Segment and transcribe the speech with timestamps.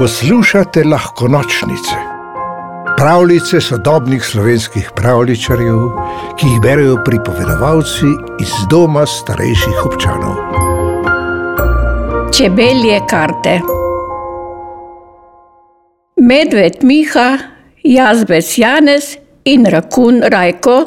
[0.00, 1.96] Poslušate lahko nočnice,
[2.96, 5.80] pravljice sodobnih slovenskih pravličarjev,
[6.38, 8.08] ki jih berijo pripovedovalci
[8.40, 10.38] iz doma starejših občanov.
[12.38, 13.60] Čebelje karte.
[16.16, 17.38] Medved Miha,
[17.84, 20.78] jazbec Janez in rakun Rajko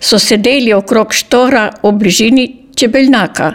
[0.00, 2.46] so sedeli okrog štora v bližini
[2.76, 3.50] čebeljnaka.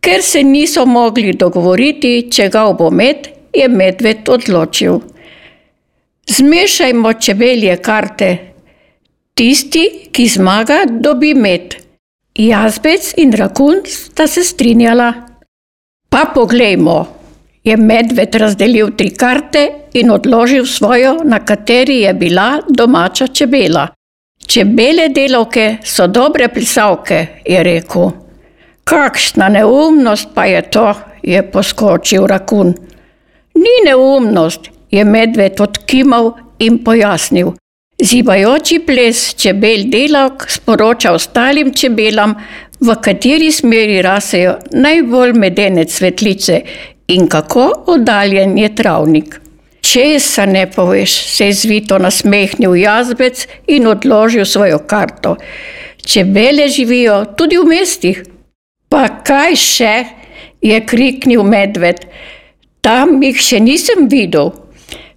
[0.00, 5.00] Ker se niso mogli dogovoriti, če ga bo med, je medved odločil.
[6.26, 8.38] Zmešajmo čebelje karte.
[9.34, 11.74] Tisti, ki zmaga, dobi med.
[12.34, 15.12] Jazbec in rakun sta se strinjala.
[16.10, 17.06] Pa poglejmo,
[17.64, 23.88] je medved razdelil tri karte in odložil svojo, na kateri je bila domača čebela.
[24.46, 28.10] Čebele delovke so dobre plisavke, je rekel.
[28.84, 32.74] Kakšna neumnost pa je to, je poskočil rakun.
[33.58, 37.52] Ni neumnost, je medved odkimal in pojasnil.
[37.98, 42.36] Zibajoči ples čebel delavk sporoča ostalim čebelam,
[42.80, 46.60] v kateri smeri rasejo najbolj medene cvetlice
[47.10, 49.40] in kako oddaljen je travnik.
[49.80, 55.36] Česa ne poveš, se je zvito nasmehnil jazbec in odložil svojo karto.
[56.06, 58.22] Čebele živijo tudi v mestih.
[58.88, 59.94] Pa kaj še?
[60.62, 62.06] je kriknil medved.
[62.88, 64.54] Tam jih še nisem videl.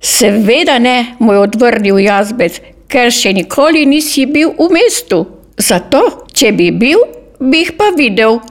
[0.03, 2.57] Seveda ne, mu je odvrnil jazbec,
[2.91, 5.21] ker še nikoli nisi bil v mestu.
[5.55, 6.01] Zato,
[6.35, 6.99] če bi bil,
[7.39, 8.41] bi jih pa videl.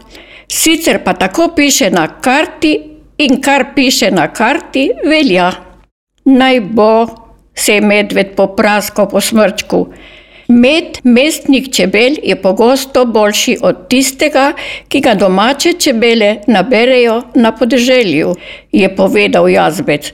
[0.49, 2.73] Sicer pa tako piše na karti
[3.21, 5.51] in kar piše na karti, velja.
[6.25, 6.95] Naj bo,
[7.53, 9.83] se je medved popraskal po smrčku.
[10.51, 14.53] Med mestnih čebel je pogosto boljši od tistega,
[14.89, 18.33] ki ga domače čebele naberejo na podeželju,
[18.73, 20.13] je povedal jazbec.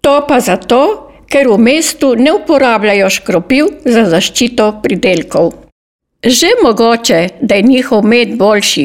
[0.00, 5.50] To pa zato, ker v mestu ne uporabljajo škropiv za zaščito pridelkov.
[6.22, 8.84] Že mogoče, da je njihov med boljši,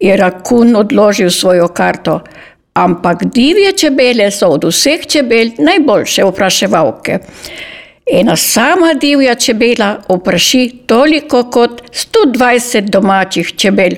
[0.00, 2.20] je rakun odložil svojo karto,
[2.74, 7.18] ampak divje čebele so od vseh čebel najboljše vpraševalke.
[8.12, 13.90] Ena sama divja čebela opraši toliko kot 120 domačih čebel.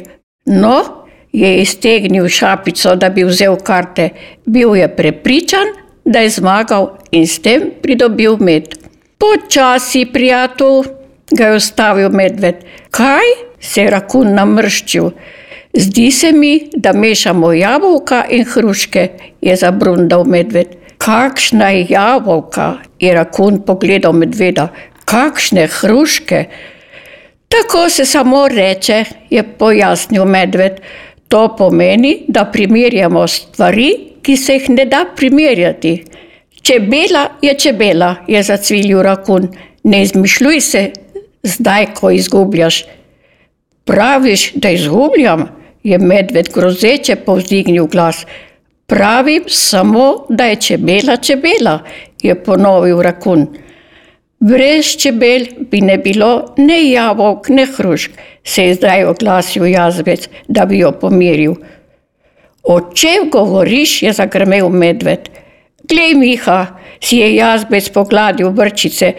[0.46, 0.84] No,
[1.32, 4.08] je iztegnil šapico, da bi vzel karte.
[4.46, 5.68] Bil je prepričan,
[6.04, 8.74] da je zmagal in s tem pridobil med.
[9.18, 10.88] Počasi, prijatelj,
[11.30, 12.64] ga je ustavil medved.
[12.90, 13.48] Kaj?
[13.60, 15.10] se je rakun namrščil.
[15.74, 19.08] Zdi se mi, da mešamo jabolka in hruške,
[19.40, 20.77] je zabrundal medved.
[21.08, 24.66] Kakšna jabolka, je rakun pogledal medveda,
[25.08, 26.42] kakšne hruške.
[27.48, 30.82] Tako se samo reče, je pojasnil medved.
[31.28, 33.88] To pomeni, da primerjamo stvari,
[34.22, 36.04] ki se jih ne da primerjati.
[36.62, 39.48] Čebela je čebela, je zacvilil rakun.
[39.84, 40.82] Ne izmišljuj se,
[41.42, 42.84] zdaj, ko izgubljaš.
[43.84, 45.48] Praviš, da izgubljam,
[45.82, 48.26] je medved grozeče povzdignil glas.
[48.88, 51.78] Pravim samo, da je čebela čebela,
[52.22, 53.46] je ponovil rakun.
[54.40, 58.10] Brez čebel bi ne bilo ne jabolk, ne hrušk,
[58.44, 61.54] se je zdaj oglasil jazbec, da bi jo pomiril.
[62.62, 65.28] O čem govoriš, je zagrmel medved.
[65.84, 66.66] Glej, Miha,
[67.00, 69.12] si je jazbec pogladil vrčice.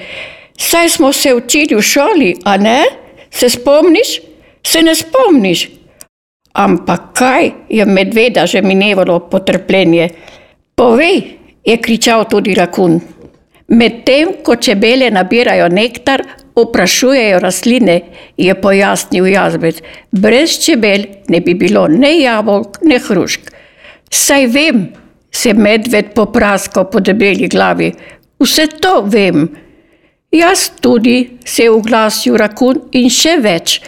[0.58, 2.84] Saj smo se učili v šoli, a ne?
[3.32, 4.22] Se spomniš?
[4.66, 5.70] Se ne spomniš?
[6.60, 10.10] Ampak kaj je medveda že minevalo potrpljenje?
[10.76, 13.00] Povej, je kričal tudi rakun.
[13.70, 16.24] Medtem ko čebele nabirajo nektar,
[16.56, 18.02] oprašujejo rastline,
[18.38, 19.80] je pojasnil jazbec.
[20.12, 23.52] Brez čebel ne bi bilo ne jabolk, ne hrušk.
[24.10, 24.88] Saj vem,
[25.32, 27.94] se medved popraskal po debeli glavi.
[28.40, 29.48] Vse to vem.
[30.32, 33.80] Jaz tudi, se je oglasil rakun in še več.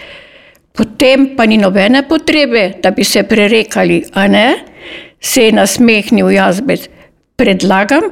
[0.74, 4.48] Potem pa ni nobene potrebe, da bi se prerekali, a ne?
[5.20, 6.88] Se je nasmehnil jazbec.
[7.36, 8.08] Predlagam,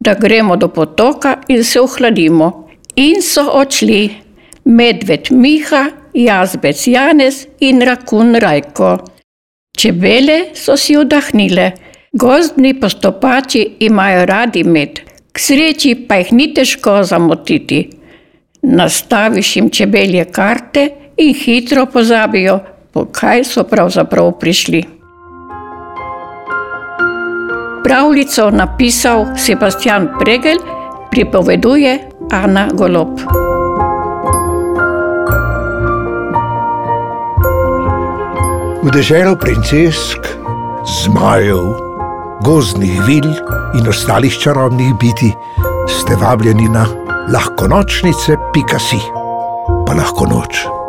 [0.00, 2.68] da gremo do potoka in se ohladimo.
[2.96, 4.10] In so odšli
[4.64, 8.98] medved Miha, jazbec Janez in rakun Rajko.
[9.78, 11.72] Čebele so si oddahnile,
[12.12, 15.00] gozdni postopači imajo radi med,
[15.32, 17.86] k sreči pa jih ni težko zamotiti.
[18.62, 22.58] Nastaviš jim čebelje karte in hitro pozabijo,
[22.92, 24.84] po kaj so pravzaprav prišli.
[27.84, 30.58] Pravljico napisal Sebastian Pregel,
[31.10, 31.98] pripoveduje
[32.30, 33.20] Ana Golob.
[38.82, 40.18] V deželo princesk,
[41.04, 41.76] zmajev,
[42.42, 43.28] gozdnih vil
[43.78, 45.30] in ostalih čarobnih biti,
[45.86, 46.86] ste vabljeni na
[47.32, 48.98] lahko nočnice, pika si,
[49.86, 50.81] pa lahko noč.